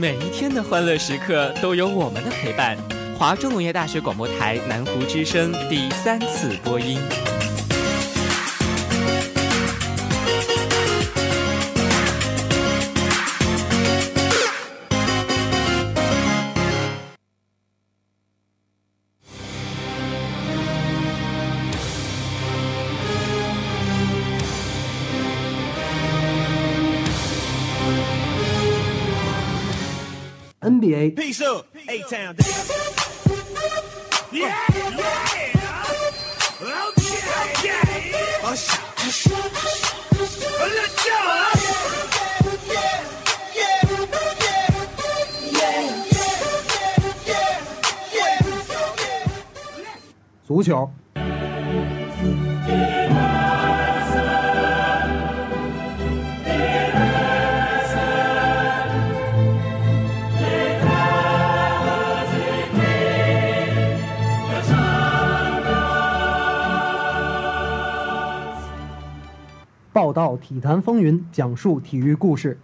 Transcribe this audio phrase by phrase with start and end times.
[0.00, 2.74] 每一天的欢乐时刻都有我们的陪伴。
[3.18, 6.98] 华中农业大学广播台南湖之声第三次播音。
[31.10, 31.64] Go.
[50.50, 50.90] 足球，
[70.00, 72.56] 报道体坛风云，讲述体育故事。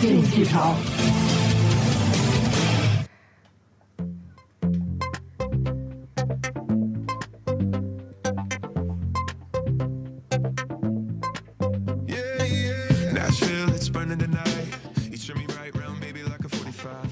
[0.00, 0.74] 竞技场。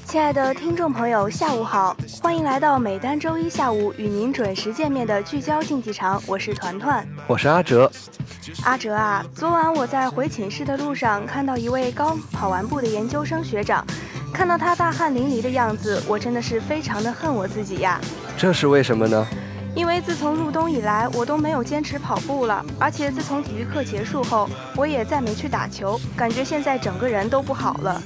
[0.07, 7.07] 亲爱的听众朋友，下午好，欢迎来到每单周一下午与您准时见面的聚焦竞技场，我是团团。
[7.27, 7.91] 我是阿哲。
[8.69, 13.83] 阿哲啊，昨晚我在回寝室的路上看到一位刚跑完步的研究生学长，
[14.31, 17.99] 看到他大汗淋漓的样子，我真的是非常的恨我自己呀。
[18.37, 19.27] 这是为什么呢？
[19.75, 24.47] 因为自从入冬以来，我都没有坚持跑步了，而且自从体育课结束后，
[24.77, 28.03] 我也再没去打球，感觉现在整个人都不好了。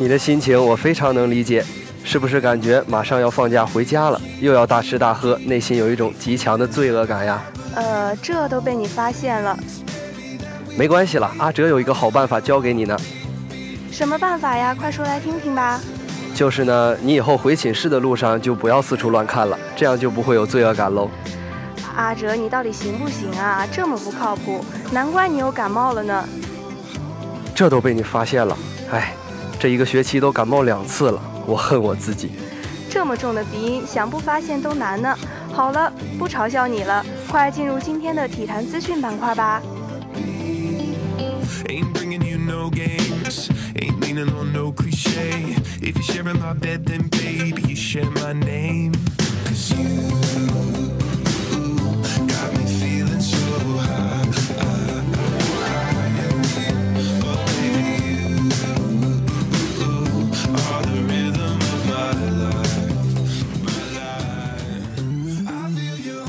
[0.00, 1.62] 你的心情我非常能理解，
[2.02, 7.44] 是不是感觉马上要放假回家了，又要大吃大喝，内心有一种极强的罪恶感呀？
[7.74, 9.58] 呃，这都被你发现了，
[10.76, 12.96] 没关系了，阿哲有一个好办法教给你呢，
[13.90, 14.74] 什么办法呀？
[14.74, 15.80] 快说来听听吧。
[16.34, 21.08] 就是呢，你以后回寝室的路上就不要四处乱看了，这样就不会有罪恶感喽。
[21.94, 23.64] 阿哲，你到底行不行啊？
[23.70, 26.28] 这么不靠谱，难怪你又感冒了呢。
[27.54, 28.58] 这都被你发现了，
[28.90, 29.14] 哎，
[29.60, 32.32] 这一个学期都感冒两次了，我恨我自己。
[32.90, 35.16] 这么重的鼻音，想不发现都难呢。
[35.52, 39.60] 好了，不嘲笑你了，快进入今天的体坛资讯板块吧。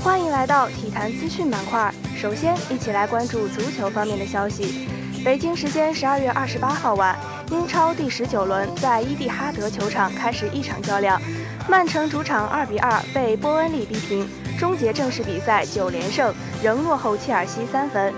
[0.04, 0.68] 欢迎来到。
[0.95, 1.94] 坛资讯板块。
[2.16, 4.88] 首先，一起来关注足球方面的消息。
[5.25, 7.13] 北京时间十二月二十八号晚，
[7.51, 11.22] 英超第十九轮在伊蒂哈德球场开始一场较量，
[11.67, 14.25] 曼城主场二比二被波恩利逼平，
[14.57, 16.33] 终结正式比赛九连胜，
[16.63, 18.13] 仍落后切尔西三分。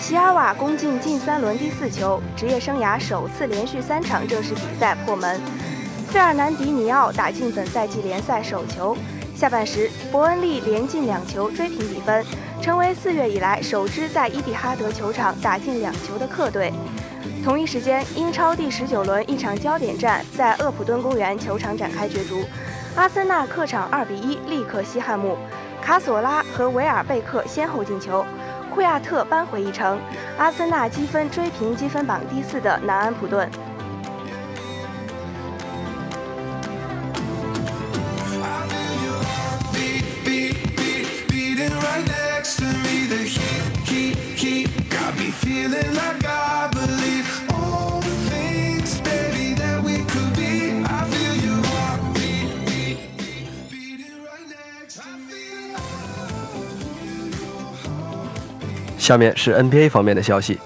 [0.00, 5.40] 席尔瓦攻进近三轮第四球，职业生涯首次连续三场正式比赛破门。
[6.08, 8.96] 费尔南迪尼奥打进本赛季联赛首球。
[9.36, 12.24] 下半时，伯恩利连进两球追平比分，
[12.62, 16.72] 成为四月以来首支在伊蒂哈德球场打进两球的客队。
[17.44, 22.46] 同一时间，英超第十九轮一场焦点战在厄普敦公园球场展开角逐，
[22.94, 25.36] 阿森纳客场二比一力克西汉姆，
[25.82, 28.24] 卡索拉和维尔贝克先后进球，
[28.74, 30.00] 库亚特扳回一城，
[30.38, 33.46] 阿森纳积分追平积分榜第四的南安普顿。
[59.06, 60.58] 下面是 nba 方面的消息。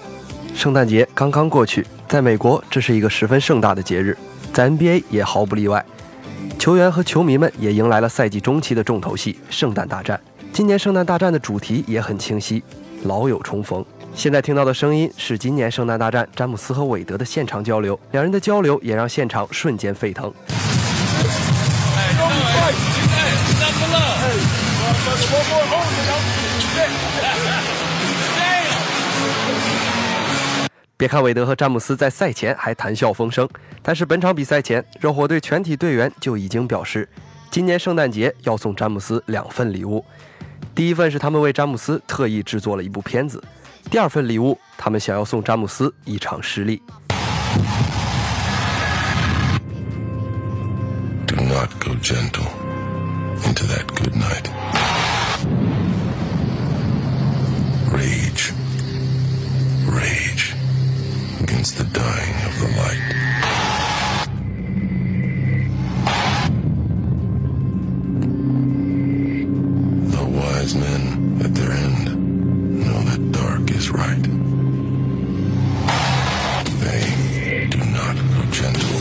[0.55, 4.17] 圣诞节刚刚过去在美国这是一个十分盛大的节日。
[4.51, 5.85] 在 nba 也毫不例外。
[6.57, 10.19] 球员和球迷们也迎来了赛季中期的重头戏圣诞大战。
[10.53, 12.61] 今年圣诞大战的主题也很清晰，
[13.03, 13.83] 老友重逢。
[14.13, 20.31] 现在听到的声音是今年圣诞大战詹姆斯和韦德的现场交流，两人的交流也让现场瞬间沸腾。
[30.97, 33.47] 别看韦德和詹姆斯在赛前还谈笑风生，
[33.81, 37.07] 但是本场比赛前，热火队全体队员就已经表示，
[37.49, 40.03] 今年圣诞节要送詹姆斯两份礼物。
[40.73, 43.43] 第一份是他们为詹姆斯特意制作了一部片子，
[43.89, 46.81] 第二份礼物，他们想要送詹姆斯一场失利。
[51.27, 52.47] Do not go gentle
[53.43, 54.49] into that good night.
[57.91, 58.53] Rage.
[59.87, 60.55] Rage
[61.41, 63.20] against the dying of the light.
[74.01, 74.27] Right.
[76.81, 78.99] They do not go gentle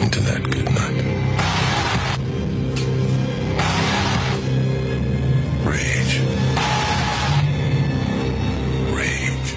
[0.00, 1.04] into that good night.
[5.66, 6.20] Rage.
[8.94, 9.56] Rage.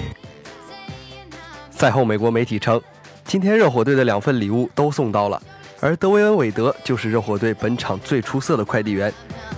[1.71, 2.81] 赛后，美国媒体称，
[3.23, 5.41] 今天热火队的两份礼物都送到了，
[5.79, 9.13] 而德维恩·韦德就是热火队本场最出色的快递员。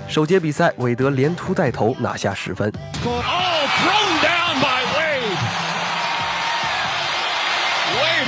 [0.08, 2.72] 首节比赛，韦德连突带投拿下十分。
[3.06, 4.31] Oh,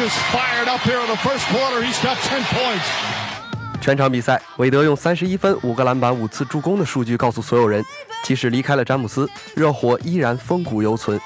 [0.03, 1.81] Fired up here in the first quarter.
[1.81, 2.83] He's got ten points.
[3.79, 7.83] 全场比赛，韦德用三十一分、五个篮板、五次助攻的数据告诉所有人，
[8.23, 11.19] 即使离开了詹姆斯，热火依然风骨犹存。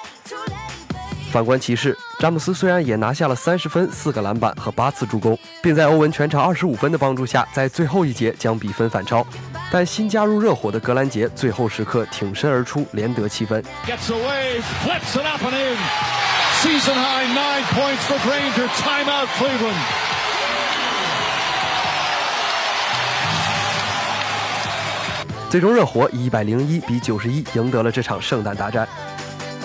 [1.32, 9.26] 反观骑士，詹姆斯虽然也拿下了三十分、四个篮板和八次助攻，并在欧文全场二十五分的帮助下，在最后一节将比分反超，
[9.72, 13.64] 但新加入热火的格兰杰最后时刻挺身而出，连得七分。
[13.86, 16.27] Gets away, flips it up and in.
[16.64, 18.68] Season high nine points for Granger.
[18.78, 19.78] Timeout, Cleveland.
[25.52, 28.90] 最终，热火以一百零一比九十一赢得了这场圣诞大战。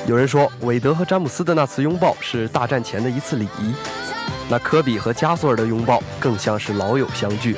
[0.06, 3.74] 有人说，韦德和詹姆斯的那次拥抱是大战前的一次礼仪，
[4.50, 7.56] 那科比和加索尔的拥抱更像是老友相聚。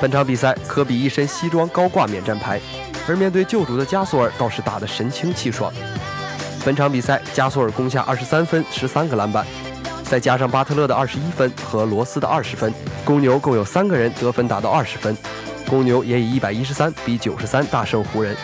[0.00, 2.58] 本场比赛，科比一身西装高挂免战牌，
[3.06, 5.70] 而面对救主的加索尔倒是打得神清气爽。
[6.64, 9.44] 本场比赛，加索尔攻下二十三分、十三个篮板，
[10.02, 12.72] 再加上巴特勒的二十一分和罗斯的二十分，
[13.04, 15.14] 公牛共有三个人得分达到二十分。
[15.68, 18.34] 公牛也以一百一十三比九十三大胜湖人。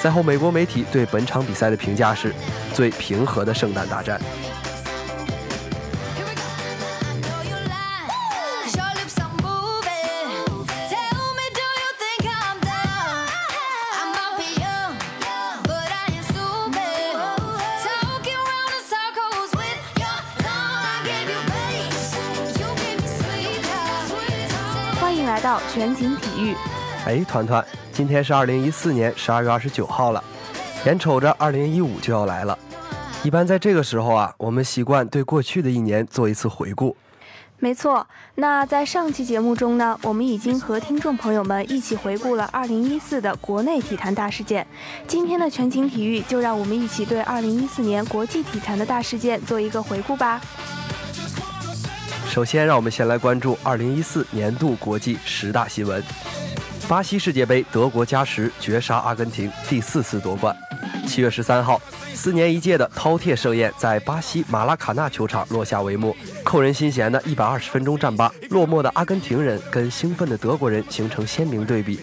[0.00, 2.34] 赛后，美国媒体对本场比赛的评价是
[2.74, 4.20] 最平和的圣诞大战。
[25.72, 26.54] 全景体育。
[27.06, 30.22] 哎，团团，今天是二零一四年十二月二十九号了，
[30.84, 32.58] 眼瞅着二零一五就要来了。
[33.22, 36.94] 一般在这个时候啊，我们习惯对过去的一年做一次回顾。
[37.58, 44.66] 没错，那在上期节目中呢，我们已经和听众朋友们一起回顾了2014的国内体坛大事件。
[45.06, 50.40] 今天的全景体育就让我们一起对2014年国际体坛的大事件做一个回顾吧。
[52.32, 56.02] 首先，让我们先来关注二零一四年度国际十大新闻。
[56.88, 60.56] 巴西世界杯，德国加时绝杀阿根廷，第四次夺冠。
[61.06, 61.78] 七月十三号，
[62.14, 66.16] 四年一届的饕餮盛宴在巴西马拉卡纳球场落下帷幕。
[66.42, 72.00] 扣人心弦的一百二十分钟战罢，落寞的阿根廷人跟兴奋的德国人形成鲜明对比。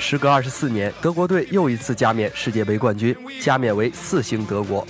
[0.00, 4.84] 时隔二十四年，德国队又一次加冕世界杯冠军，加冕为四星德国。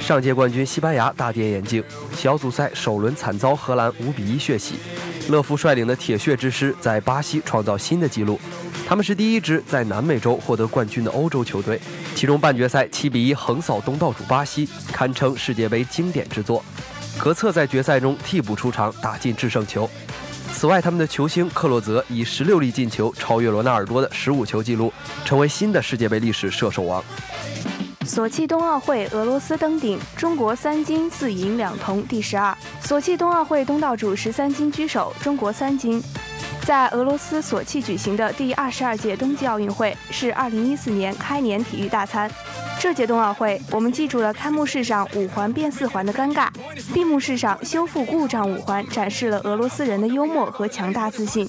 [0.00, 1.82] 上届冠军西班牙大跌眼镜，
[2.14, 4.74] 小组赛首轮惨遭荷兰五比一血洗。
[5.28, 8.38] 勒夫率领的铁血之师在巴西创造新的纪录，
[8.86, 11.80] 他们是第一支在南美洲获得冠军的欧洲球队。
[12.14, 16.62] 其中半决赛七比一横扫东道主巴西，堪称世界杯经典之作。
[17.18, 19.88] 格策在决赛中替补出场，打进制胜球。
[20.52, 24.92] 此外，他们的球星克洛泽以十六粒进球超越罗纳尔多的十五球纪录，
[25.24, 27.04] 成为新的世界杯历史射手王。
[28.06, 32.56] 索契冬奥会，俄罗斯登顶，中国三金四银两铜，第十二。
[32.80, 36.02] 索契冬奥会东道主十三金居首，中国三金。
[36.64, 42.30] 在俄罗斯索契举行的第二十二届冬季奥运会是二零一四年开年体育大餐。
[42.78, 46.48] 这届冬奥会，我们记住了开幕式上五环变四环的尴尬，
[46.92, 51.48] 闭幕式上修复故障五环，展示了俄罗斯人的幽默和强大自信。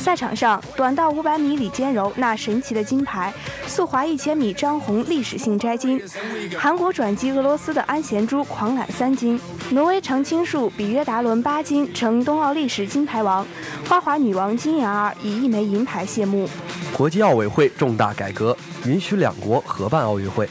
[0.00, 3.30] 赛场上，短道500米李坚柔那神奇的金牌，
[3.66, 6.00] 速滑1000米张红历史性摘金，
[6.58, 9.38] 韩国转击俄罗斯的安贤洙狂揽三金，
[9.72, 13.46] 挪威常青树比约达伦八金，成冬奥历史金牌王，
[13.86, 16.48] 花滑女王金妍儿以一枚银牌谢幕。
[16.96, 20.48] 国际奥委会重大改革，允许两国合办奥运会。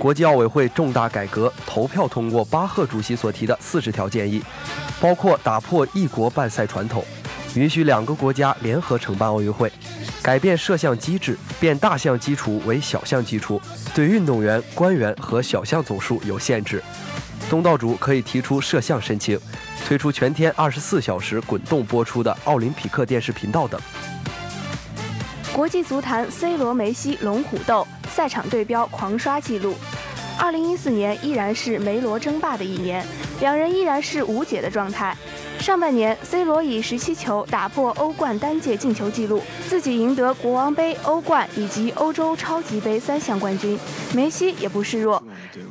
[0.00, 4.42] 国际奥委会重大改革，投票通过巴赫主席所提的四十条建议，
[5.00, 7.04] 包括打破一国办赛传统，
[7.54, 9.70] 允许两个国家联合承办奥运会，
[10.20, 13.60] 改变摄像机制，变大项基础为小项基础，
[13.94, 16.82] 对运动员、官员和小项总数有限制。
[17.48, 19.38] 东道主可以提出摄像申请，
[19.86, 23.80] 推出全天二十四小时滚动播出的奥林匹克电视频道等。
[25.52, 29.76] 国际足坛 C 罗、梅西龙虎斗，赛场对标狂刷纪录。
[30.36, 33.06] 二零一四年依然是梅罗争霸的一年，
[33.38, 35.16] 两人依然是无解的状态。
[35.58, 43.78] 上半年，C 罗以十七球打破欧冠单届进球纪录，自己赢得国王杯、欧冠以及欧洲超级杯三项冠军。
[44.12, 45.22] 梅西也不示弱，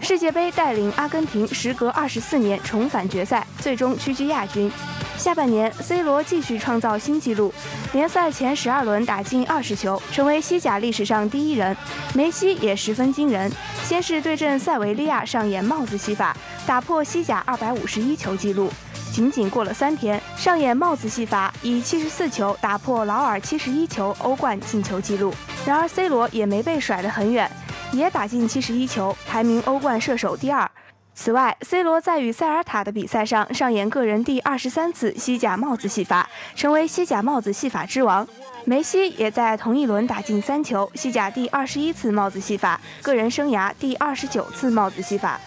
[0.02, 4.72] 世界杯带领阿根廷时隔二十四年重返决赛，最终屈居亚军。
[5.16, 7.54] 下半年，C 罗继续创造新纪录，
[7.94, 11.78] 联赛前十二轮打进二十球，成为西甲历史上第一人。
[12.16, 13.52] 梅西也十分惊人，
[13.84, 16.36] 先是对阵塞维利亚上演帽子戏法，
[16.66, 18.72] 打破西甲二百五十一球纪录。
[19.14, 25.32] 仅仅过了三天，上演帽子戏法，以七十四球打破劳尔七十一球欧冠进球纪录。
[25.68, 27.48] 然而，C 罗也没被甩得很远，
[27.92, 30.68] 也打进七十一球，排名欧冠射手第二。
[31.14, 38.28] 此外，C 罗在与塞尔塔的比赛上上演个人第二十三次西甲帽子戏法，成为西甲帽子戏法之王。
[38.66, 45.40] 梅西也在同一轮打进三球，西甲第二十一次帽子戏法，个人生涯第二十九次帽子戏法。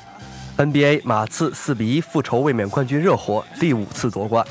[0.57, 4.43] NBA 马刺四比一复仇卫冕冠军热火，第五次夺冠。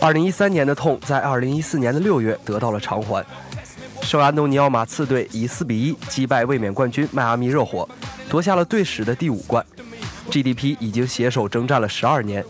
[0.00, 3.22] 二零一三年的痛在二零一四年的六月得到了偿还。
[4.00, 7.86] 圣安东尼奥马刺队以四比一击败卫冕冠军迈阿密热火，
[8.30, 9.64] 夺下了队史的第五冠。
[10.30, 12.42] GDP 已经携手征战了十二年，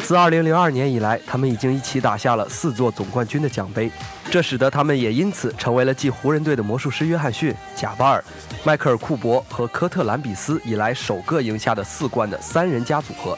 [0.00, 3.88] 自二零零二年以来，他们已经一起打下了四座总冠军的奖杯，
[4.30, 8.22] 这使得他们也因此成为了继湖人队的魔术师约翰逊、贾巴尔、
[8.62, 13.36] 迈克尔库珀和科特兰比斯以来首个赢下的四冠的三人加组合。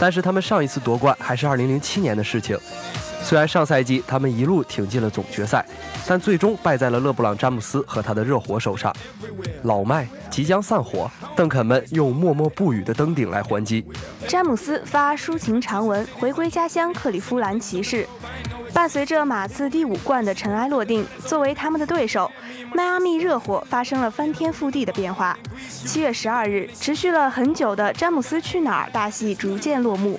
[0.00, 2.58] 但是他们上一次夺冠还是2007年的事情。
[3.22, 5.64] 虽然上赛季他们一路挺进了总决赛，
[6.06, 8.94] 但最终败在了勒布朗·詹姆斯和他的热火手上。
[9.64, 13.84] 老麦即将散伙，邓肯们用默默不语的登顶来还击。
[14.26, 18.06] 詹姆斯发抒情长文回归家乡克利夫兰骑士。
[18.74, 22.30] 伴随着马刺第五冠的尘埃落定，作为他们的对手，
[22.74, 25.38] 迈阿密热火发生了翻天覆地的变化。
[25.68, 30.18] 七月十二日，持续了很久的詹姆斯去哪儿大戏逐渐落幕。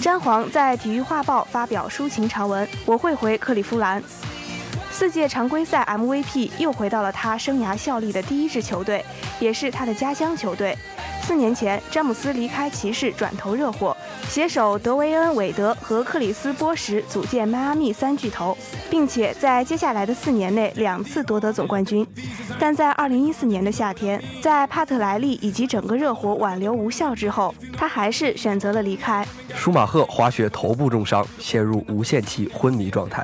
[0.00, 4.02] 詹皇在《体育画报》发表抒情长文：“我会回克利夫兰。”
[4.90, 9.04] 四届常规赛 MVP 又回到了他生涯效力的第一支球队，
[9.38, 10.76] 也是他的家乡球队。
[11.22, 13.91] 四年前，詹姆斯离开骑士，转投热火，
[14.32, 18.56] 携手德维恩·韦德和克里斯·波什组建迈阿密三巨头，
[18.88, 22.06] 并且在接下来的四年内两次夺得总冠军。
[22.58, 29.22] 但在2014年的夏天，在帕特莱利以及整个热火挽留无效之后，他还是选择了离开。
[29.54, 33.22] 舒马赫滑雪头部重伤，陷入无限期昏迷状态。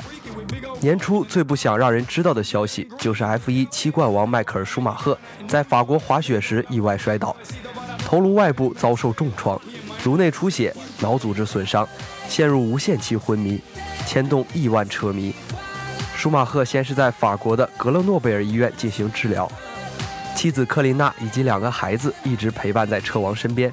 [0.79, 7.35] 年初最不想让人知道的消息，就是 F1 七冠王迈克尔·舒马赫在法国滑雪时意外摔倒，
[8.05, 9.59] 头颅外部遭受重创，
[10.05, 11.87] 颅内出血，脑组织损伤，
[12.29, 13.61] 陷入无限期昏迷，
[14.07, 15.35] 牵动亿万车迷。
[16.17, 19.51] 舒马赫先是在法国的格勒诺贝尔医院进行治疗，
[20.35, 23.73] 妻子克琳娜以及两个孩子一直陪伴在车王身边。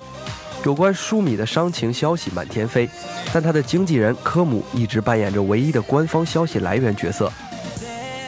[0.64, 2.90] 有关舒米的伤情消息满天飞，
[3.32, 7.32] 但他的经纪人科姆一直扮演着唯一的官方消息来源角色。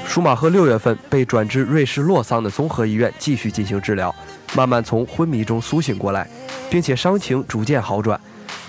[0.06, 4.14] 舒马赫六月份被转至瑞士洛桑的综合医院继续进行治疗，
[4.56, 6.28] 慢慢从昏迷中苏醒过来，
[6.70, 8.20] 并且伤情逐渐好转。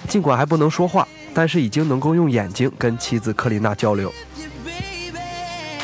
[0.08, 4.12] 尽管还不能说话，但是已经能够用眼睛跟妻子克琳娜交流。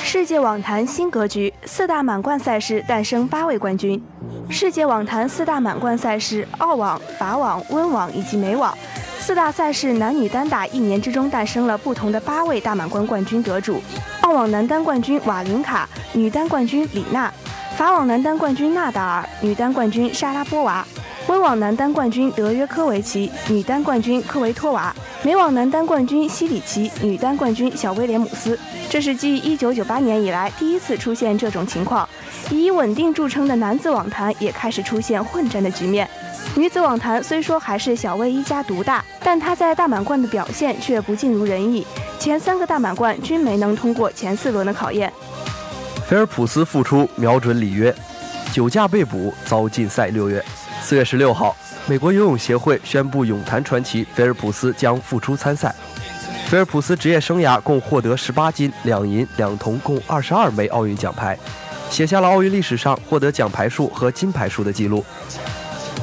[0.02, 4.00] 世界网坛新格局，四大满贯赛事诞生八位冠军。
[4.48, 8.76] 世界网坛四大满贯赛事：澳网、法网、温网以及美网。
[9.18, 13.82] 四大赛事男女单打一年之中诞生了不同的八位大满贯冠军得主。
[14.20, 17.28] 澳网男单冠军瓦林卡，女单冠军李娜；
[17.76, 20.85] 法网男单冠军纳达尔，女单冠军莎拉波娃；
[21.26, 28.57] 温网男单冠军德约科维奇，女单冠军科维托娃；美网男单冠军西里奇，女单冠军小威廉姆斯。
[28.88, 32.09] 这是继1998年以来第一次出现这种情况，
[32.49, 36.09] 以稳定著称的男子网坛也开始出现混战的局面。
[36.54, 41.85] 女子网坛虽说还是小威一家独大，但她在大满贯的表现却不尽如人意，
[42.21, 45.12] 前三个大满贯均没能通过前四轮的考验。
[46.06, 47.94] 菲尔普斯复出，瞄准里约，
[48.52, 50.44] 酒驾被捕，遭禁赛六月。
[50.82, 51.56] 四月十六号，
[51.87, 55.75] 美国游泳协会宣布泳坛传奇菲尔普斯将复出参赛。
[56.46, 61.38] 菲尔普斯职业生涯共获得十八金、两银、两铜，共二十二枚奥运奖牌，
[61.88, 65.02] 写下了奥运历史上获得奖牌数和金牌数的记录。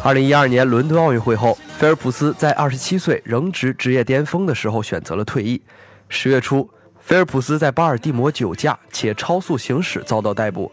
[0.04, 5.62] 二零一二年伦敦奥运会后，菲尔普斯在二十七岁仍值职业巅峰的时候选择了退役。
[6.10, 6.68] 十月初，
[7.12, 10.72] 菲尔普斯在巴尔的摩酒驾且超速行驶遭到逮捕，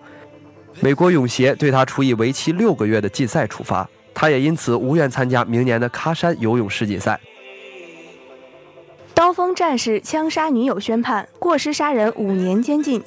[0.78, 7.18] 美国泳协对他处以为期六个月的禁赛处罚，他也因此无缘参加明年的喀山游泳世锦赛。
[9.14, 13.02] 刀锋战士枪杀女友宣判，过失杀人五年监禁。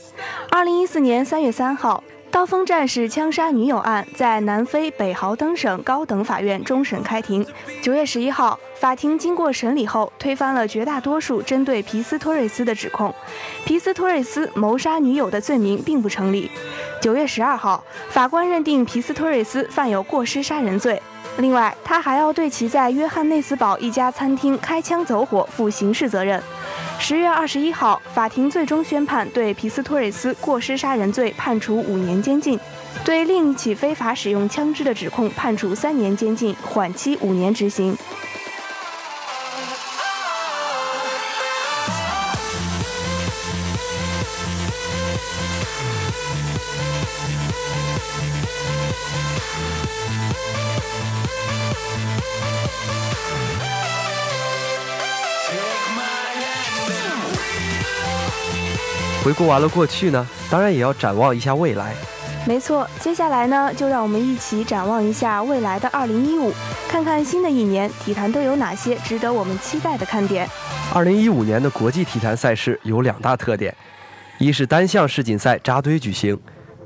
[0.50, 7.46] 二零一四年三月三号，刀锋战士枪杀女友案在南非北豪登省高等法院终审开庭。
[7.82, 13.14] 九月十一号，法庭经过审理后，推翻了绝大多数针对皮斯托瑞斯的指控，
[13.66, 16.50] 皮斯托瑞斯谋杀女友的罪名并不成立。
[17.02, 21.02] 九月十二号，法官认定皮斯托瑞斯犯有过失杀人罪。
[21.38, 26.42] 另外，他还要对其在约翰内斯堡一家餐厅开枪走火负刑事责任。
[27.04, 32.60] 十月二十一号，法庭最终宣判对皮斯托瑞斯过失杀人罪判处五年监禁，
[33.04, 37.98] 对另一起非法使用枪支的指控判处三年监禁，缓期五年执行。
[59.32, 61.94] 回顾完了过去呢，当然也要展望一下未来。
[62.46, 66.52] 没错，接下来呢，就让我们一起展望一下未来的二零一五，
[66.90, 70.46] 看看新的一年体坛都有哪些值得我们期待的看点。
[70.94, 73.74] 二零一五年的国际体坛赛事有两大特点，
[74.38, 76.38] 一是单项世锦赛扎堆举行，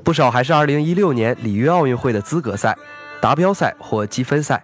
[0.04, 2.76] 不少还是二零一六年里约奥运会的资格赛、
[3.20, 4.56] 达标赛或积分赛；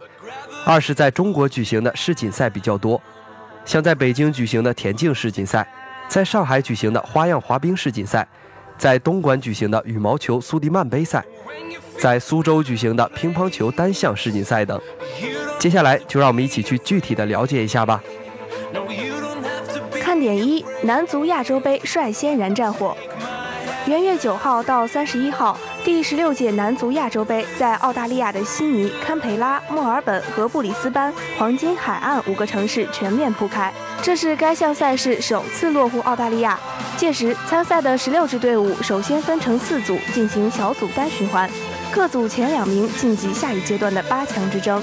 [0.64, 3.02] 二是在中国举行的世锦赛比较多，
[3.64, 5.66] 像在北京举行的田径世锦赛，
[6.12, 8.28] 在上海举行的花样滑冰世锦赛，
[8.76, 11.24] 在东莞举行的羽毛球苏迪曼杯赛，
[11.98, 14.78] 在苏州举行的乒乓球单项世锦赛等。
[15.58, 18.02] 接下来就让我们一起去具体的了解一下吧。
[20.02, 22.94] 看点一：男足亚洲杯率先燃战火。
[23.86, 33.72] 元月九号到三十一号，第十六届男足亚洲杯在澳大利亚的悉尼、堪培拉、墨尔本和布里斯班、黄金海岸五个城市全面铺开。
[34.02, 36.58] 这是该项赛事首次落户澳大利亚。
[36.96, 41.48] 届时，参赛的十六支队伍首先分成四组进行小组单循环，
[41.92, 44.82] 各组前两名晋级下一阶段的八强之争。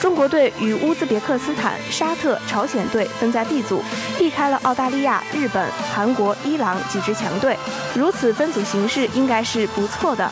[0.00, 3.82] 中国队与乌兹别克斯坦、沙特、朝鲜队分在 B 组，
[4.16, 7.54] 避开了澳大利亚、日本、韩国、伊朗几支强队。
[7.94, 10.30] 如此分组形势应该是不错的。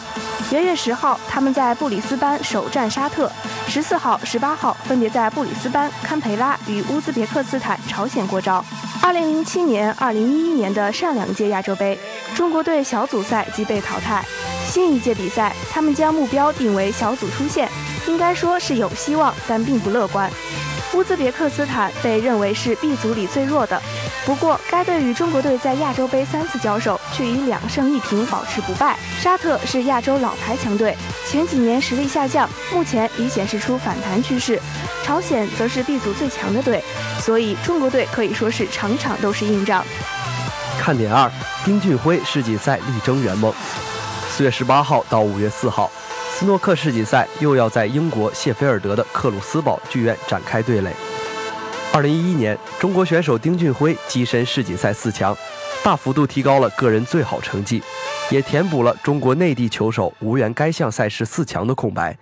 [0.53, 3.29] 元月十号，他们在布里斯班首战沙特；
[3.67, 8.65] 十四号、十八号分别在布里斯班、堪培拉与乌兹别克斯坦、朝鲜过招。
[9.03, 11.99] 二零零七年、二零一一年的上两届亚洲杯，
[12.37, 14.25] 中国队小组赛即被淘汰。
[14.69, 17.69] 新一届比赛，他们将目标定为小组出线，
[18.07, 20.31] 应该说是有希望，但并不乐观。
[20.95, 23.83] 乌兹别克斯坦被认为是 B 组里最弱的，
[24.25, 28.99] 不过该队与中国队在亚洲杯三次交手，却以两胜一平保持不败。
[29.21, 30.97] 沙特是亚洲老牌强队，
[31.29, 34.61] 前几年实力下降，目前已显示出反弹趋势。
[35.05, 36.83] 朝鲜则是 B 组最强的队，
[37.21, 39.85] 所以中国队可以说是场场都是硬仗。
[40.81, 41.31] 看点二：
[41.65, 43.53] 丁俊晖世锦赛力争圆梦。
[44.29, 45.91] 四月十八号到五月四号，
[46.33, 50.91] 斯诺克世锦赛又要在英国谢菲尔德的克鲁斯堡剧院展开对垒。
[51.97, 55.35] 二零一一年，中国选手丁俊晖跻身世锦赛四强，
[55.83, 57.83] 大幅度提高了个人最好成绩，
[58.31, 62.15] 也填补了中国内地球手无缘该项赛事四强的空白。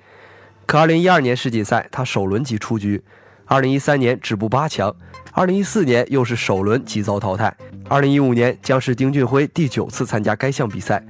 [0.64, 3.02] 可二零一二年世锦赛他首轮即出局，
[3.46, 4.94] 二零一三年止步八强，
[5.32, 7.52] 二零一四年又是首轮即遭淘汰，
[7.88, 11.04] 二零一五年将是丁俊晖第九次参加该项比赛。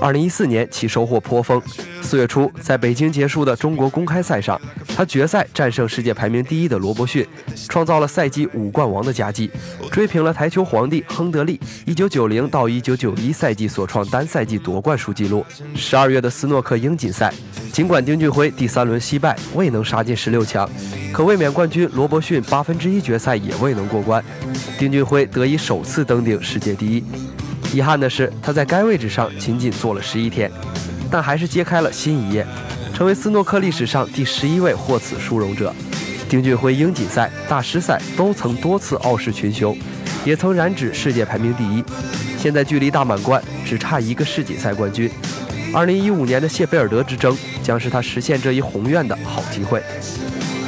[0.00, 1.60] 二零一四年其收获颇丰，
[2.00, 4.60] 四月初在北京结束的中国公开赛上，
[4.96, 7.26] 他决赛战胜世界排名第一的罗伯逊，
[7.68, 9.50] 创造了赛季五冠王的佳绩，
[9.90, 15.44] 追平了台球皇帝亨德利一九九零到一九九一赛季所创单赛季夺冠数纪录。
[15.74, 17.32] 十二月的斯诺克英锦赛，
[17.72, 20.68] 尽管丁俊晖第三轮惜败，未能杀进十六强，
[21.12, 24.24] 可卫冕冠军罗伯逊八分之一决赛也未能过关，
[24.78, 27.02] 丁俊晖得以首次登顶世界第一。
[27.72, 30.50] 遗憾的是，他在该位置上仅仅坐了十一天。
[31.10, 32.46] 但还是揭开了新一页，
[32.92, 35.74] 成为斯诺克历史上第十一位获此殊荣者。
[36.28, 39.74] 丁俊晖英锦赛、大师赛都曾多次傲视群雄，
[40.24, 41.82] 也曾染指世界排名第一。
[42.36, 45.10] 现在距离大满贯只差一个世锦赛冠军。
[45.72, 49.82] 二零一五年的谢菲尔德之争将是他实现这一宏愿的好机会。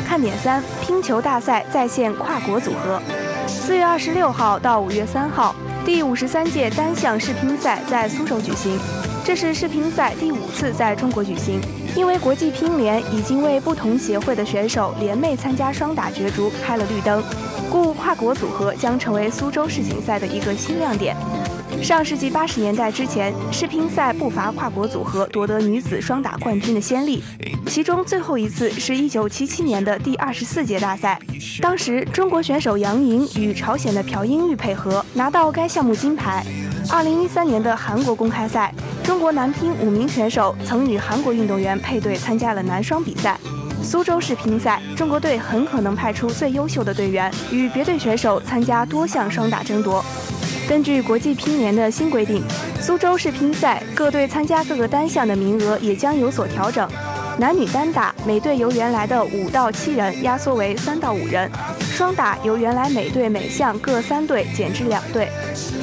[0.06, 3.00] 看点三：乒球大赛再现跨国组合。
[3.46, 8.78] 四月二十六号到五月三号，第五十三届单项世乒赛在苏州举行。
[9.24, 11.60] 这是世乒赛第五次在中国举行，
[11.96, 17.22] 因为国际乒联已经为不同协会的选手联袂参加双打角逐开了绿灯，
[17.70, 21.16] 故跨国组合将成为苏州世锦赛的一个新亮点。
[21.82, 27.22] 上世纪八十年代之前，世乒赛不乏跨国组合夺得女子双打冠军的先例，
[27.66, 31.18] 其中最后一次是一九七七年的第二十四届大赛，
[31.60, 36.44] 当时中国选手杨莹与朝鲜的朴英玉配合拿到该项目金牌。
[36.90, 43.38] 二零一三年的韩国公开赛，中国男乒五名选手曾与韩国运动员配对参加了男双比赛。
[43.82, 50.04] 苏州世乒赛，中国队很可能派出最优秀的队员，与别队选手参加多项双打争夺。
[50.70, 52.44] 根据国际乒联的新规定，
[52.80, 56.88] 苏州世乒赛各队参加各个单项的名额也将有所调整。
[57.38, 65.28] 男女单打每队由原来的五到七人压缩为三到五人，双打由原来每队每项各三队减至两队。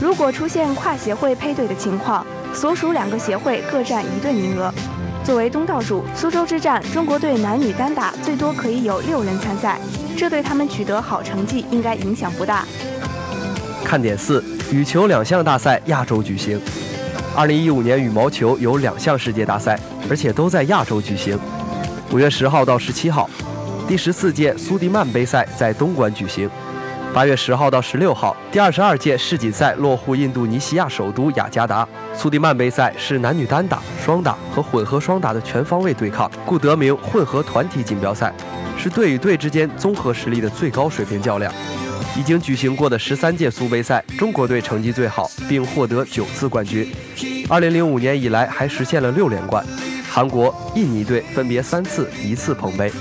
[0.02, 4.74] 如果出现跨协会配对的情况，所属两个协会各占一队名额。
[5.22, 9.82] 作为东道主，苏州之战中国队男女单打最多可以有六人参赛，
[10.16, 12.66] 这对他们取得好成绩应该影响不大。
[13.84, 16.60] 看点四：羽球两项大赛亚洲举行。
[17.36, 21.40] 二零一五年羽毛球有两项世界大赛，而且都在亚洲举行。
[22.12, 23.30] 五月十号到十七号，
[23.88, 26.50] 第十四届苏迪曼杯赛在东莞举行。
[27.14, 31.88] 八月十号到十六号，第二十二届世锦赛落户印度尼西亚首都雅加达。
[32.14, 38.34] 苏迪曼杯赛是男女单打、双打和混合双打的全方位对抗，故得名混合团体锦标赛，
[38.78, 41.54] 是队与队之间综合实力的最高水平较量。
[42.18, 46.92] 已经举行过的十三届苏杯赛，中国队成绩最好，并获得九次冠军。
[47.48, 49.64] 二零零五年以来还实现了六连冠，
[50.10, 52.92] 韩国、印尼队分别三次一次捧杯。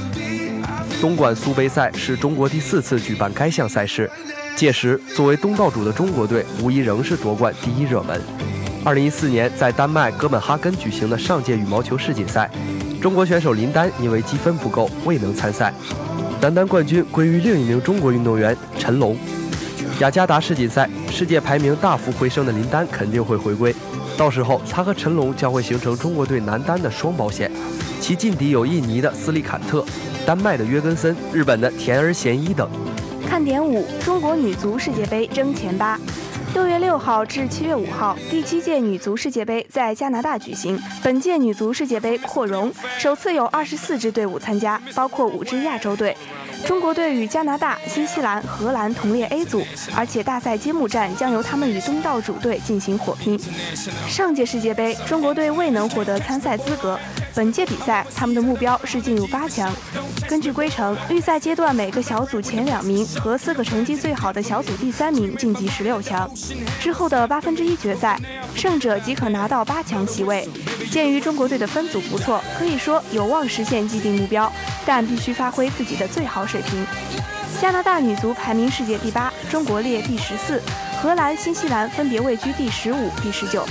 [1.00, 4.10] 东莞苏杯赛是中国第四次举办该项赛事，
[4.54, 8.20] 届时作为东道主的中国队无疑仍是夺冠第一热门。
[8.84, 12.50] 二零一四年在丹麦哥本哈根举行的上届羽毛球世锦赛，
[13.00, 15.72] 中国选手林丹因为积分不够未能参赛。
[16.40, 19.16] 男单冠军归于另一名中国运动员陈龙。
[20.00, 23.74] 雅加达世锦赛，世界排名大幅回升的林丹肯定会回归，
[24.16, 27.50] 到时候他和陈龙将会形成中国队男单的双保险，
[28.00, 29.84] 其劲敌有印尼的斯利坎特、
[30.26, 32.68] 丹麦的约根森、日本的田儿贤一等。
[33.28, 35.98] 看点五：中国女足世界杯争前八。
[36.54, 40.78] 六月六号至七月五号，第七届女足世界杯在加拿大举行。
[41.02, 46.16] 本届女足世界杯扩容，首次有二十四支队伍参加，包括五支亚洲队。
[46.66, 53.40] 中国队与加拿大、新西兰、荷兰同列 A 组，而且大赛揭幕战将由他们与东道主队进行火拼。
[54.08, 56.98] 上届世界杯，中国队未能获得参赛资格，
[57.36, 59.72] 本届比赛他们的目标是进入八强。
[60.28, 66.28] 根据规程，预赛阶段每个小组前两名和四个成绩最好的小组第三名晋级十六强，
[66.80, 68.18] 之后的八分之一决赛，
[68.56, 70.48] 胜者即可拿到八强席位。
[70.90, 74.50] 鉴于中国队的分组不错，可以说有望实现既定目标，
[74.84, 76.86] 但必须发挥自己的最好水水平。
[77.60, 80.60] 加拿大女足排名世界第八，中国列第十四，
[81.00, 83.66] 荷兰、新西兰分别位居第十五、第十九。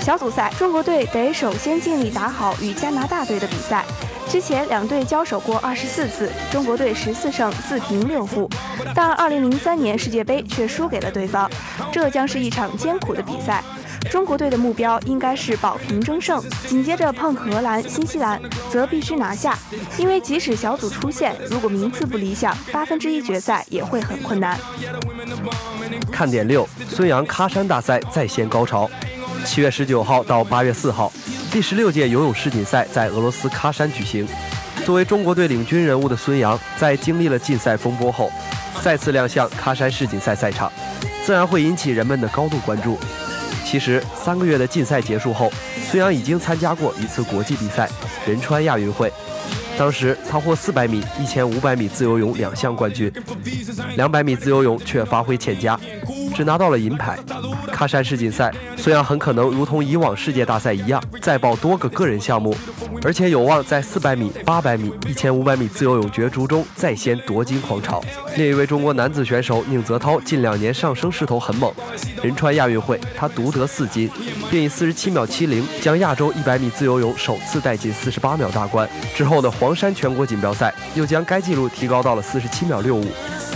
[0.00, 3.84] 小组赛，中国队得首先尽力打好与加拿大队的比赛。
[4.28, 8.48] 之前两队交手过二十四次，中国队十四胜四平六负，
[8.94, 11.50] 但二零零三年世界杯却输给了对方，
[11.92, 13.62] 这将是一场艰苦的比赛。
[14.08, 19.58] 中国队的目标应该是保平争胜，紧接着碰荷兰、新西兰，则必须拿下，
[19.98, 24.58] 因为即使小组出线，如果名次不理想，八分之一决赛也会很困难。
[26.10, 28.88] 看点六：孙杨喀山大赛再现高潮。
[29.44, 31.12] 七月十九号到八月四号，
[31.50, 34.26] 第十六届游泳世锦赛在俄罗斯喀山举行。
[34.84, 38.30] 作为中国队领军人物的孙杨，在经历了禁赛风波后，
[38.82, 40.70] 再次亮相喀山世锦赛赛场，
[41.24, 42.98] 自然会引起人们的高度关注。
[43.70, 45.48] 其实，三个月的禁赛结束后，
[45.88, 47.88] 孙杨已经参加过一次国际比赛——
[48.26, 49.12] 仁川亚运会。
[49.78, 53.08] 当时他获400米、1500米自由泳两项冠军
[53.96, 55.78] ，200米自由泳却发挥欠佳，
[56.34, 57.18] 只拿到了银牌。
[57.72, 62.54] 喀山世锦赛，孙杨很可能如同以往世界大赛一样，再报多个个人项目，
[63.04, 68.02] 而且有望在400米、800米、1500米自由泳角逐中再掀夺金狂潮。
[68.36, 71.72] 另一位中国男子选手宁泽涛近两年上升势头很猛，
[72.22, 74.10] 仁川亚运会他独得四金，
[74.50, 78.88] 并以四十七秒七零将亚洲一百米自由泳首次带进四十八秒大关。
[79.14, 83.06] 之后的黄山全国锦标赛又将该纪录提高到了四十七秒六五，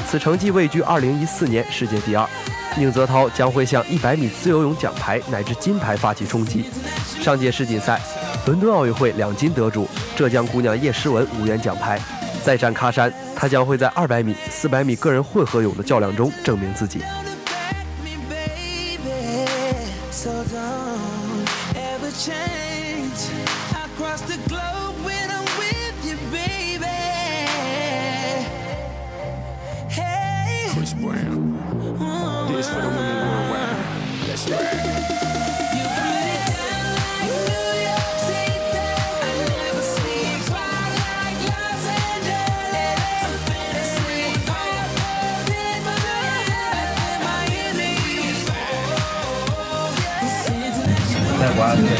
[0.08, 2.26] 此成绩位居二零一四年世界第二。
[2.76, 6.66] 宁泽涛将会向一百米自由泳奖牌乃至金牌发起冲击。
[7.20, 8.00] 上届世锦赛，
[8.46, 12.00] 伦敦奥运会两金得主浙江姑娘叶诗文无缘奖牌。
[12.44, 17.00] 再战喀山，她将会在二百米、四百米个人混合泳的较量中证明自己。
[31.00, 31.53] Brown.
[32.64, 33.04] is for the women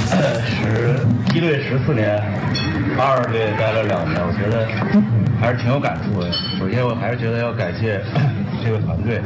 [0.05, 1.01] 十
[1.35, 2.17] 一队十四年，
[2.99, 4.67] 二队待了两年，我觉得
[5.41, 6.33] 还是挺有感触的。
[6.59, 8.01] 首先，我还是觉得要感谢
[8.63, 9.21] 这个团队，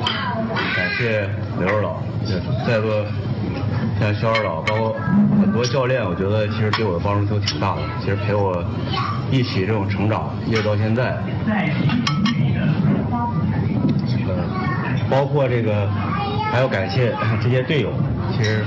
[0.98, 1.28] 谢
[1.60, 3.06] 刘指导，也在座
[4.00, 4.96] 像肖二老，包括
[5.40, 7.82] 很多教练，我觉得其实对我的帮助都挺大的。
[8.00, 8.64] 其实陪我
[9.30, 11.16] 一起这种成长，一直到现在。
[14.26, 14.34] 呃，
[15.08, 15.88] 包括这个
[16.50, 17.92] 还要感谢这些队友，
[18.36, 18.64] 其实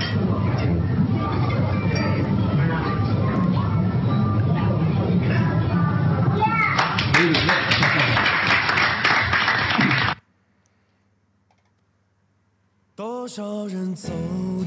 [13.34, 14.10] 少人走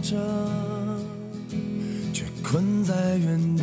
[0.02, 0.16] 着，
[2.14, 3.62] 却困在原地；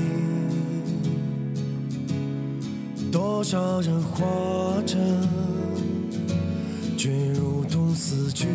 [3.11, 4.99] 多少人活着，
[6.95, 8.47] 却如同死去。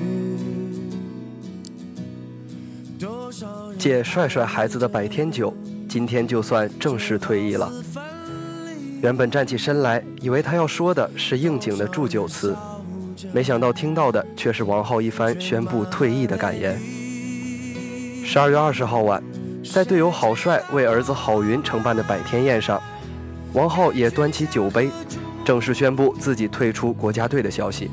[2.96, 5.52] 多少借帅帅孩子的百天酒，
[5.88, 7.72] 今天就算正式退役了。
[9.02, 12.54] 原本站起身来，以为他要说的是应景的祝酒词，
[13.32, 16.78] 没想到听到的却是王浩一番宣布退役的感言。
[18.24, 19.22] 十二月二十号晚，
[19.64, 22.82] 在队友郝帅为儿子郝云承办的百天宴上，
[23.52, 24.90] 王浩也端起酒杯，
[25.44, 27.90] 正式宣布自己退出国家队的消息。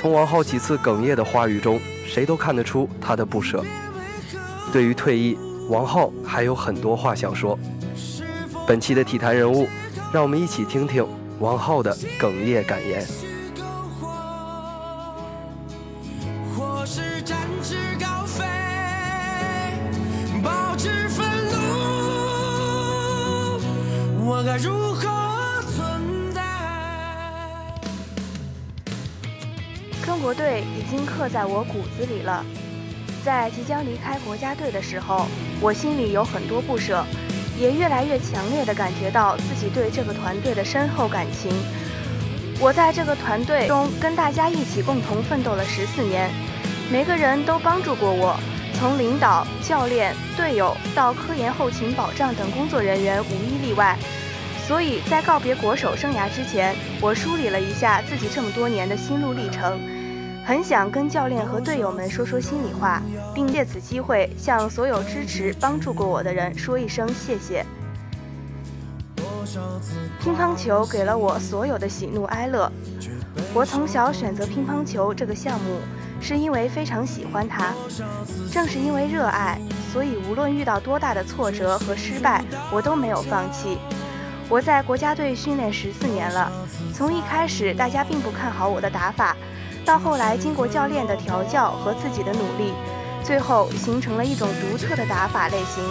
[0.00, 3.64] 从王浩几次哽咽的话语中，谁都看得出他的不舍。
[4.72, 5.38] 对于退役，
[5.68, 7.58] 王浩还有很多话想说。
[8.66, 9.66] 本期的体坛人物，
[10.12, 11.06] 让我们一起听听
[11.40, 13.06] 王浩的哽咽感言。
[24.60, 26.42] 如何存在？
[30.04, 32.44] 中国队已经刻在我骨子里了。
[33.24, 35.26] 在即将离开国家队的时候，
[35.60, 37.04] 我心里有很多不舍，
[37.56, 41.52] 也越来越强烈地感觉到自己对这个团队的深厚感情。
[42.58, 46.28] 我在这个团队中跟大家一起共同奋斗了十四年，
[46.90, 48.36] 每个人都帮助过我，
[48.74, 53.96] 从领导、教练、队友到科研、后勤保障等工作人员无一例外。
[54.68, 59.80] 所以在告别国手生涯之前，我梳理了一下自己这么多年的心路历程。
[60.44, 63.00] 很想跟教练和队友们说说心里话，
[63.34, 67.64] 并借此机会向所有支持、帮助过我的人说一声谢谢。
[70.20, 72.70] 乒乓球给了我所有的喜怒哀乐。
[73.54, 75.80] 我从小选择乒乓球这个项目，
[76.20, 77.72] 是因为非常喜欢它。
[78.52, 79.58] 正是因为热爱，
[79.90, 83.78] 所以无论遇到多大的挫折和失败，我都没有放弃。
[84.50, 86.50] 我在国家队训练十四年了，
[86.94, 89.36] 从一开始大家并不看好我的打法。
[89.84, 92.72] 到后来，经过教练的调教和自己的努力，
[93.22, 95.84] 最后形成了一种独特的打法类型，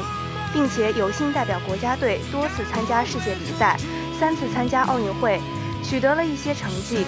[0.51, 3.77] 并且有幸代表国家队多次参加世界比赛，
[4.19, 5.39] 三次参加奥运会，
[5.83, 7.05] 取得了一些成绩。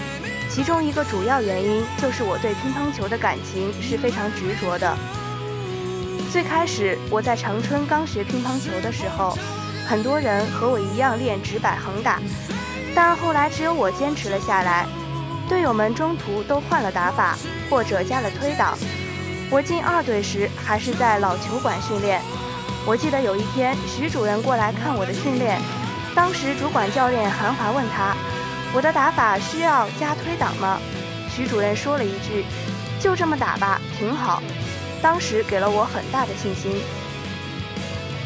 [0.51, 4.95] 其中一个主要原因就是我对乒乓球的感情是非常执着的。
[6.31, 9.35] 最开始我在长春刚学乒乓球的时候，
[9.89, 12.19] 很多人和我一样练直摆横打，
[12.93, 14.85] 但后来只有我坚持了下来。
[15.47, 17.35] 队友们中途都换了打法，
[17.67, 18.77] 或者加了推挡。
[19.49, 22.21] 我进二队时还是在老球馆训练。
[22.85, 25.59] 我记得有一天，徐主任过来看我的训练，
[26.13, 28.15] 当时主管教练韩华问他
[28.75, 30.77] ：“我的打法需要加推挡吗？”
[31.35, 32.45] 徐主任说了一句
[33.01, 34.43] ：“就这么打吧，挺好。”
[35.01, 36.79] 当时给了我很大的信心。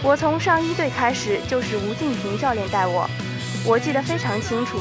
[0.06, 3.10] 我从上一队开始就是吴敬平教练带我，
[3.66, 4.78] 我记得非常清楚。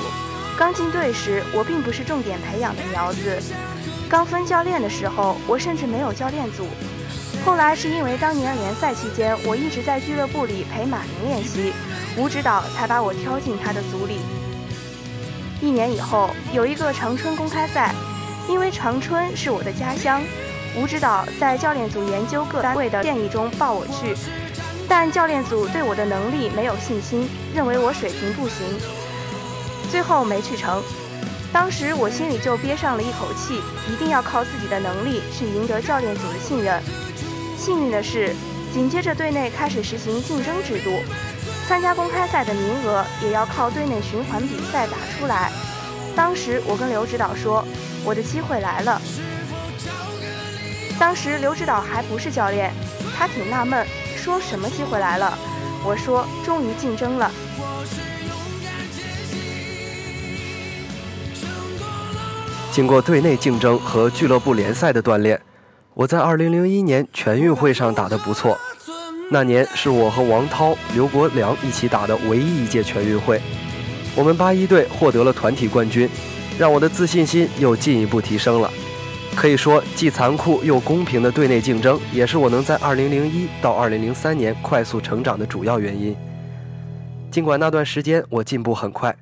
[0.59, 3.41] 刚进队时，我并不是重点培养的苗子。
[4.09, 6.67] 刚分教练的时候，我甚至没有教练组。
[7.47, 11.73] 后来是因为当年联赛期间，我一直在俱乐部里陪马林练习，
[12.17, 14.19] 吴指导才把我挑进他的组里。
[15.61, 17.95] 一年以后，有一个长春公开赛，
[18.49, 20.21] 因为长春是我的家乡，
[20.77, 24.17] 吴指导在教练组研究各单位的建议中报我去，
[24.95, 28.79] 但教练组对我的能力没有信心，认为我水平不行，
[29.91, 30.83] 最后没去成。
[31.51, 36.79] 当时我心里就憋上了一口气，一定要靠自己的能力去赢得教练组的信任。
[37.57, 38.35] 幸运的是，
[38.71, 40.91] 紧接着队内开始实行竞争制度，
[41.67, 45.51] 参加公开赛的名额也要靠队内循环比赛打出来。
[46.15, 47.67] 当时我跟刘指导说，
[48.05, 49.01] 我的机会来了。
[50.99, 52.71] 当时刘指导还不是教练，
[53.17, 53.87] 他挺纳闷，
[54.23, 55.37] 说什么机会来了？
[55.85, 57.29] 我说终于竞争了。
[62.71, 65.43] 经过队内竞争和俱乐部联赛的锻炼，
[65.95, 68.57] 我在2001年全运会上打得不错。
[69.29, 73.43] 那年是我和王涛、刘国梁一起打的唯一一届全运会，
[74.15, 76.09] 我们八一队获得了团体冠军，
[76.57, 78.71] 让我的自信心又进一步提升了。
[79.35, 86.17] 可以说，既残酷又公平的队内竞争，也是我能在2001到2003年快速成长的主要原因。
[87.31, 89.17] 尽管那段时间我进步很快。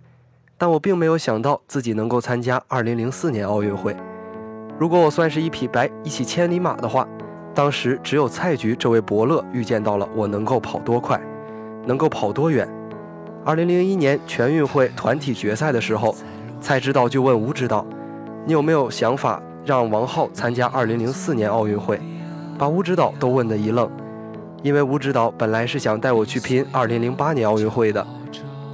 [0.58, 3.96] 但我并没有想到自己能够参加2004年奥运会。
[4.78, 7.08] 如果我算是一匹白一匹千里马的话，
[7.54, 11.18] 当时只有蔡局这位伯乐预见到了我能够跑多快，
[11.86, 12.68] 能够跑多远。
[13.46, 16.14] 2001年全运会团体决赛的时候，
[16.60, 17.86] 蔡指导就问吴指导
[18.44, 22.00] ：“你有没有想法让王浩参加2004年奥运会？”
[22.58, 23.90] 把吴指导都问得一愣，
[24.62, 28.06] 因为吴指导本来是想带我去拼2008年奥运会的，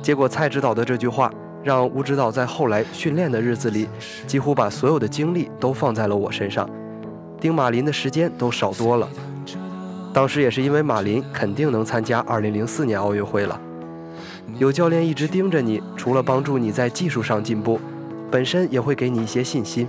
[0.02, 1.30] 结果蔡指导的这句话。
[1.64, 3.88] 让吴指导在后来训练的日子里，
[4.24, 6.70] 几乎把所有的精力都放在了我身上，
[7.40, 9.08] 盯马林的时间都少多了。
[10.12, 13.60] 当时也是因为马林肯定能参加2004年奥运会了，
[14.60, 17.80] 有教练一直盯着你，除了帮助你在技术上进步，
[18.30, 19.88] 本身也会给你一些信心。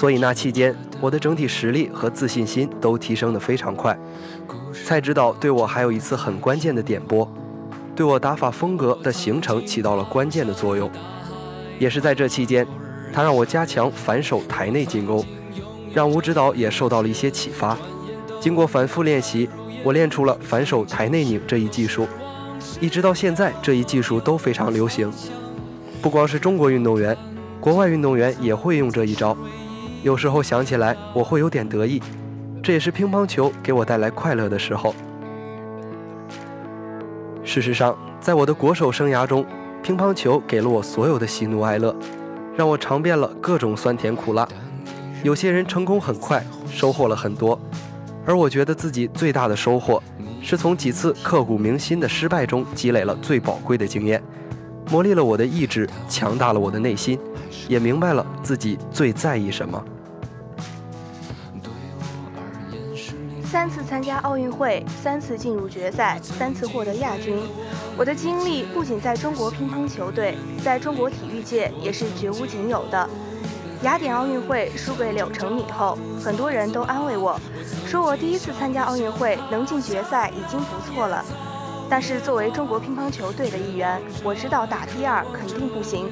[0.00, 3.94] 所以那期间，我的整体实力和自信心都提升得非常快。
[4.86, 7.30] 蔡指导对我还有一次很关键的点拨。
[7.94, 10.90] 对我打法风格的形成起到了关键的作用，
[11.78, 12.66] 也是在这期间，
[13.12, 15.22] 他让我加强反手台内进攻，
[15.92, 17.76] 让吴指导也受到了一些启发。
[18.40, 19.50] 经过反复练习，
[19.84, 22.08] 我练出了反手台内拧这一技术，
[22.80, 25.12] 一直到现在，这一技术都非常流行。
[26.00, 27.14] 不光是中国运动员，
[27.60, 29.36] 国外运动员也会用这一招。
[30.02, 32.02] 有时候想起来，我会有点得意，
[32.62, 34.94] 这也是乒乓球给我带来快乐的时候。
[37.44, 39.44] 事实上，在我的国手生涯中，
[39.82, 41.94] 乒乓球给了我所有的喜怒哀乐，
[42.56, 44.48] 让我尝遍了各种酸甜苦辣。
[45.22, 47.60] 有些人成功很快，收获了很多，
[48.24, 50.02] 而我觉得自己最大的收获，
[50.40, 54.22] 是从几次刻骨铭心的失败中积累了最宝贵的经验，
[54.90, 57.18] 磨砺了我的意志，强大了我的内心，
[57.70, 59.80] 也明白了自己最在意什么。
[63.44, 67.38] 三次参加奥运会，三次进入决赛，三次获得亚军。
[67.96, 73.08] 我的经历不仅在中国乒乓球队，在中国体育界也是绝无仅有的。
[73.82, 77.40] 雅典奥运会输给柳成敏后，很多人都安慰我，
[77.86, 81.24] 说我第一次参加奥运会能进决赛已经不错了。
[81.90, 86.08] 但是作为中国乒乓球队的一员，我知道打第二肯定不行，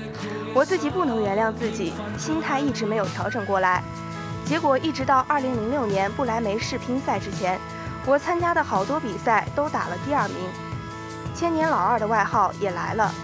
[0.52, 3.80] 我自己不能原谅自己，心态一直没有调整过来。
[4.44, 7.60] 结果一直到2006年不来梅世乒赛之前，
[8.04, 10.36] 我参加的好多比赛都打了第二名，
[11.32, 13.14] 千年老二的外号也来了。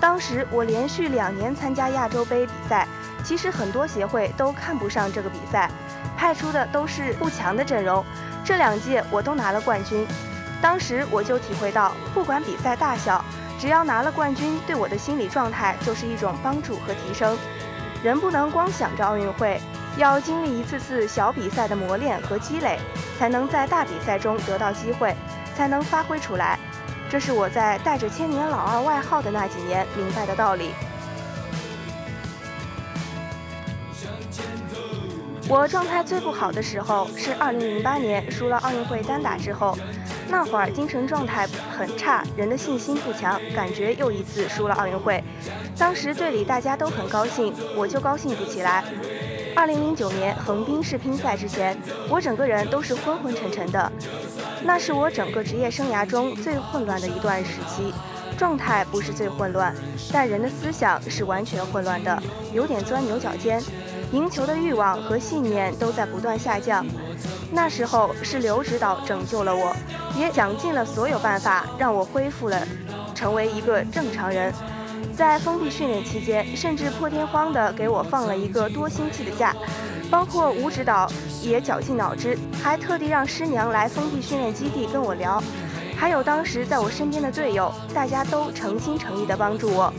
[0.00, 2.88] 当时我连续两年参加亚洲杯比赛，
[3.22, 5.70] 其实很多协会都看不上这个比赛，
[6.16, 8.02] 派出的都是不强的阵容。
[8.42, 10.06] 这两届我都拿了冠军，
[10.60, 13.24] 当时我就体会到，不管比赛大小，
[13.58, 17.36] 只要拿了冠军，对我的心理状态就是一种帮助和提升。
[18.02, 19.60] 人不能光想着奥运会。
[19.96, 22.78] 要经历一次次小比赛的磨练和积累，
[23.18, 25.14] 才能在大比赛中得到机会，
[25.56, 26.56] 才能发挥出来。
[27.10, 30.70] 这是我在带着“千年老二”外号的那几年明白的道理。
[35.48, 39.76] 我状态最不好的时候是2008年输了奥运会单打之后，
[40.30, 45.22] 那会儿精神状态很差，人的信心不强，感觉又一次输了奥运会。
[45.76, 48.84] 当时队里大家都很高兴，我就高兴不起来。
[49.56, 51.76] 二零零九年横滨世乒赛之前，
[52.08, 53.92] 我整个人都是昏昏沉沉的，
[54.62, 57.92] 那是我整个职业生涯中最混乱的一段时期。
[58.38, 59.74] 状态不是最混乱，
[60.10, 62.22] 但人的思想是完全混乱的，
[62.54, 63.60] 有点钻牛角尖。
[64.12, 66.86] 赢球的欲望和信念都在不断下降。
[67.52, 69.76] 那时候是刘指导拯救了我，
[70.16, 72.66] 也想尽了所有办法让我恢复了，
[73.14, 74.52] 成为一个正常人。
[75.16, 79.54] 在封闭训练期间，甚至破天荒地给我放了一个多星期的假，
[80.10, 81.10] 包括吴指导
[81.42, 85.42] 也绞尽脑汁，还特地让师娘来封闭训练基地跟我聊，
[85.96, 89.92] 还有当时在我身边的队友，大家都诚心诚意地帮助我。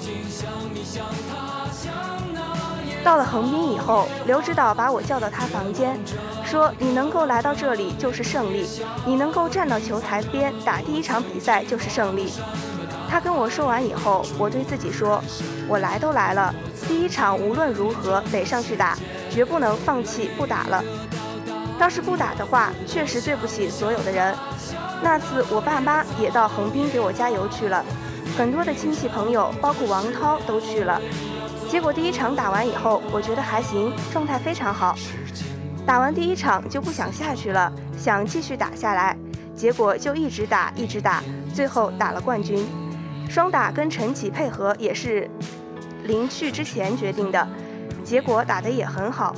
[3.03, 5.99] 到了横滨以后，刘指导把我叫到他房间，
[6.45, 8.67] 说：“你能够来到这里就是胜利，
[9.05, 12.31] 你能够站到球台边打第一场比赛就是胜利。”
[13.09, 15.21] 他跟我说完以后，我对自己说
[15.67, 16.53] ：“我来都来了，
[16.87, 18.97] 第一场无论如何得上去打，
[19.29, 20.83] 绝不能放弃不打了。
[21.79, 24.35] 要是不打的话，确实对不起所有的人。”
[25.01, 27.83] 那次我爸妈也到横滨给我加油去了，
[28.37, 31.01] 很多的亲戚朋友，包括王涛都去了。
[31.71, 34.93] 结果第一场打完以后，我觉得还行，状态非常好。
[35.85, 39.17] 打完第一场就不想下去了，想继续打下来，
[39.55, 42.67] 结果就一直打一直打，最后打了冠军。
[43.29, 45.31] 双打跟陈启配合也是
[46.03, 47.47] 临去之前决定的，
[48.03, 49.33] 结果打得也很好。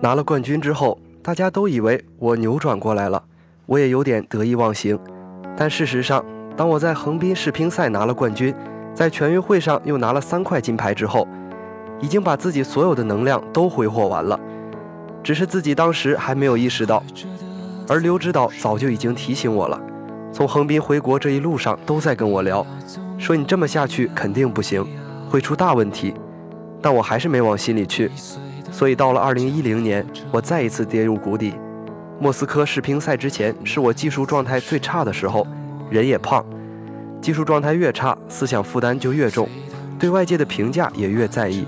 [0.00, 3.22] 拿了冠军之后，大家都以为我扭转过来了，
[3.68, 4.98] 我也有点得意忘形。
[5.54, 6.24] 但事实上，
[6.56, 8.54] 当我在横滨世乒赛拿了冠军，
[8.94, 11.28] 在全运会上又拿了三块金牌之后，
[12.00, 14.40] 已经把自己所有的能量都挥霍完了。
[15.22, 17.02] 只是自己当时还没有意识到，
[17.86, 19.78] 而刘指导早就已经提醒我了。
[20.32, 22.64] 从横滨回国这一路上都在跟我聊，
[23.18, 24.82] 说你这么下去肯定不行，
[25.28, 26.14] 会出大问题。
[26.80, 28.10] 但我还是没往心里去。
[28.70, 31.54] 所以到了2010年，我再一次跌入谷底。
[32.20, 35.46] 莫斯科世乒赛之前是我技术状态最差的时候，
[35.88, 36.44] 人也胖，
[37.20, 39.48] 技术状态越差，思想负担就越重，
[40.00, 41.64] 对外界的评价也越在意。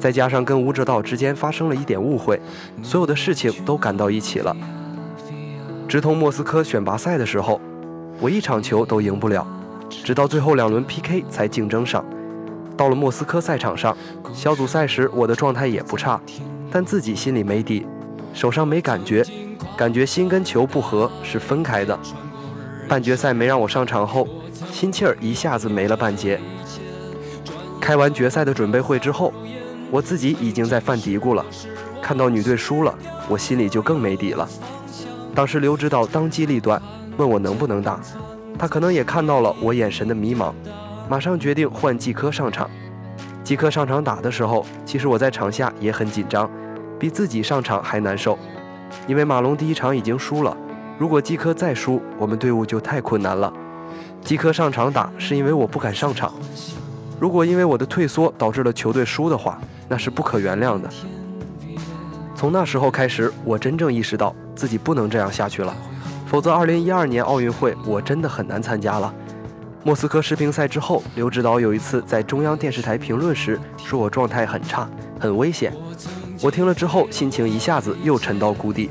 [0.00, 2.40] 再加上跟吴指导之间发生了一点误会，
[2.82, 4.56] 所有的事情都赶到一起了。
[5.86, 7.60] 直通莫斯科选拔赛的时候，
[8.18, 9.46] 我一场球都赢不了，
[9.90, 12.02] 直到最后两轮 PK 才竞争上。
[12.78, 13.94] 到了莫斯科赛场上，
[14.32, 16.18] 小组赛时我的状态也不差，
[16.70, 17.86] 但自己心里没底，
[18.32, 19.22] 手上没感觉，
[19.76, 21.98] 感觉心跟球不合是分开的。
[22.88, 24.28] 半决赛没让我上场后，
[24.70, 26.38] 心气儿一下子没了半截。
[27.80, 29.32] 开完决赛的准备会之后，
[29.90, 31.44] 我自己已经在犯嘀咕了。
[32.00, 32.94] 看到女队输了，
[33.28, 34.48] 我心里就更没底了。
[35.34, 36.80] 当时刘指导当机立断，
[37.16, 37.98] 问我能不能打，
[38.58, 40.52] 他可能也看到了我眼神的迷茫。
[41.08, 42.68] 马上决定换季科上场。
[43.42, 46.48] 季科上场打的时候，其实我在场下也很紧张，
[46.98, 48.38] 比自己上场还难受。
[49.06, 50.56] 因为马龙第一场已经输了，
[50.98, 53.52] 如果季科再输，我们队伍就太困难了。
[54.22, 56.32] 季科上场打是因为我不敢上场，
[57.18, 60.88] 如果因为我的退缩导致了球队输的话，那是不可原谅的。
[62.34, 65.74] 从那时候开始，我真正意识到自己不能这样下去了，
[66.26, 69.12] 否则2012年奥运会我真的很难参加了。
[69.84, 74.88] 莫斯科世乒赛之后，刘指导有一次在中央电视台评论时说我状态很差，
[75.18, 75.72] 很危险。
[76.42, 78.88] 我听了之后，心情一下子又沉到谷底。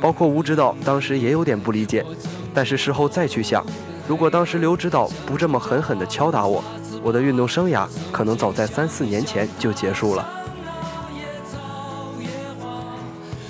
[0.00, 2.04] 包括吴指导当时也有点不理解，
[2.52, 3.64] 但是事后再去想，
[4.08, 6.64] 如果当时刘指导不这么狠狠地敲打我，
[7.02, 10.28] 我的运动生涯可能早在三四年前就结束了。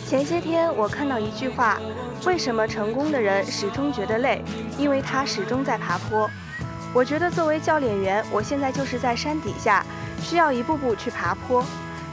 [0.06, 1.78] 前些天我看到一句话：
[2.26, 4.42] 为什么成功的人始终觉得累？
[4.76, 6.28] 因为他始终在爬坡。
[6.92, 9.86] 我觉得作为教练员，我现在就是在山底下，
[10.20, 11.64] 需要一步步去爬坡。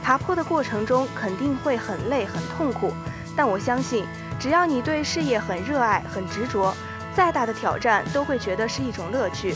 [0.02, 2.92] 爬坡的过程中肯定会很累、很痛苦，
[3.36, 4.06] 但我相信，
[4.38, 6.74] 只要你对事业很热爱、很执着，
[7.14, 9.54] 再大的挑战都会觉得是一种乐趣。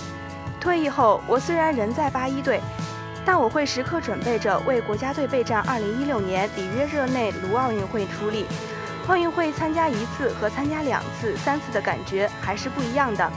[0.60, 2.60] 退役后，我虽然人在八一队，
[3.24, 8.46] 但我会时刻准备着为国家队备战2016年里约热内卢奥运会出力。
[9.08, 13.32] 奥运会参加一次和参加两次、三次的感觉还是不一样的。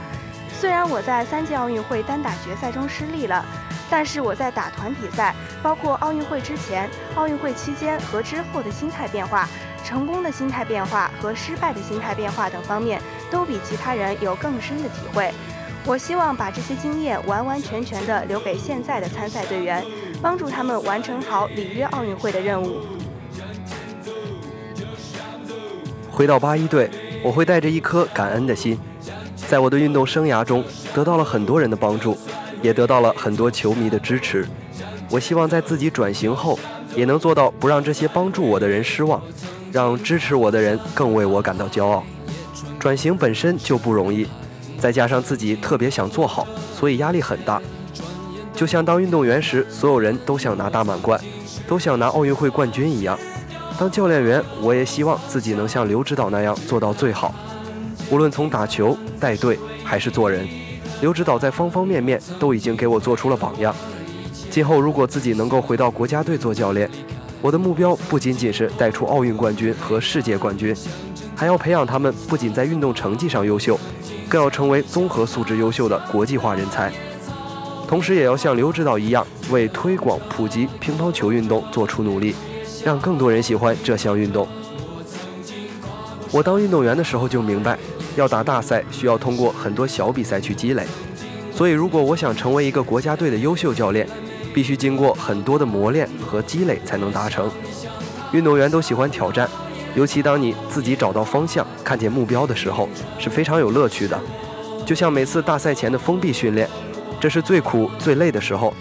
[0.51, 3.43] 虽然我在三届奥运会单打决赛中失利了，
[3.89, 9.47] 但是我在打团体赛，包括奥运会之前、奥运会期间和之后的心态变化、
[9.83, 15.31] 成功的心态变化和失败的心态变化等方面，都比其他人有更深的体会。
[15.86, 19.86] 我希望把这些经验完完全全的留给现在的参赛队员，
[20.19, 22.81] 帮助他们完成好里约奥运会的任务。
[26.09, 26.89] 回到八一队，
[27.23, 28.79] 我会带着一颗感恩的心。
[29.36, 32.17] 在我的运动生涯中，得到了很多人的帮助，
[32.66, 34.47] 也得到了很多球迷的支持。
[35.09, 36.57] 我希望在自己转型后，
[36.95, 39.22] 也能做到不让这些帮助我的人失望，
[39.72, 42.03] 让支持我的人更为我感到骄傲。
[42.80, 44.28] 转型本身就不容易，
[44.80, 47.61] 再加上自己特别想做好，所以压力很大。
[48.55, 51.20] 就像当运动员时，所有人都想拿大满贯，
[51.68, 53.18] 都想拿奥运会冠军一样。
[53.78, 57.36] 当教练员，我也希望自己能像刘指导那样做到最好。
[58.09, 60.47] 无论从打球、带队还是做人，
[61.02, 63.76] 刘指导在方方面面都已经给我做出了榜样。
[64.50, 66.89] 今后如果自己能够回到国家队做教练，
[67.41, 70.76] 我的目标不仅仅是带出奥运冠军和世界冠军，
[71.36, 73.78] 还要培养他们不仅在运动成绩上优秀，
[74.30, 76.91] 更要成为综合素质优秀的国际化人才。
[77.88, 82.34] 同时，也要像刘指导一样，为推广普及乒乓球运动做出努力，
[82.84, 84.48] 让更多人喜欢这项运动。
[86.32, 87.78] 我当运动员的时候就明白，
[88.16, 90.84] 要打大赛需要通过很多小比赛去积累，
[91.53, 94.07] 所以如果我想成为一个国家队的优秀教练，
[94.53, 97.49] 必须经过很多的磨练和积累才能达成。
[98.32, 99.49] 运动员都喜欢挑战，
[99.95, 102.88] 尤其当你自己找到方向、看见目标的时候，
[103.20, 104.20] 是非常有乐趣的。
[104.86, 106.70] 就像每次大赛前的封闭训练，
[107.20, 108.74] 这是最苦最累的时候，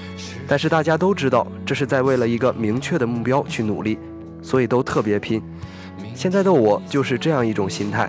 [0.47, 3.99] 但是大家都知道这是在为了一个明确的目标去努力，
[4.43, 5.43] 所以都特别拼。
[6.15, 8.09] 现在的我就是这样一种心态，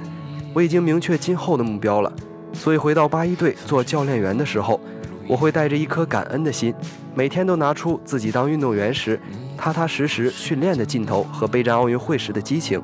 [0.55, 2.09] 我已经明确今后的目标了，
[2.53, 4.79] 所以回到八一队做教练员的时候，
[5.27, 6.73] 我会带着一颗感恩的心，
[7.13, 9.19] 每天都拿出自己当运动员时
[9.57, 12.81] 踏踏实实训练的劲头和备战奥运会时的激情，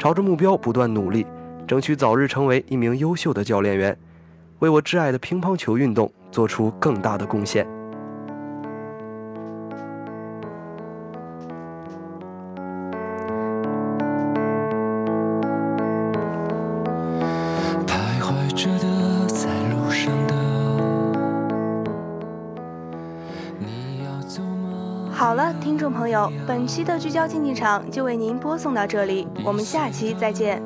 [0.00, 1.24] 朝着目标不断努力，
[1.64, 3.96] 争取早日成为一名优秀的教练员，
[4.58, 7.64] 为我挚爱的乒乓球运动做出更大的贡献。
[25.42, 30.62] 了，听众朋友，本期的聚焦竞技场就为您播送到这里，我们下期再见。